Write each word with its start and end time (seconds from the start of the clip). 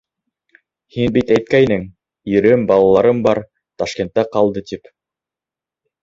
Һин 0.93 1.11
бит 1.17 1.33
әйткәйнең, 1.33 1.83
ирем, 2.37 2.63
балаларым 2.71 3.19
бар, 3.27 3.41
Ташкентта 3.83 4.23
ҡалды 4.37 4.65
тип. 4.71 4.89